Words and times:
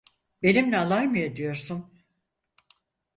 Benimle 0.41 0.77
alay 0.79 1.07
mı 1.07 1.19
ediyorsun? 1.19 1.93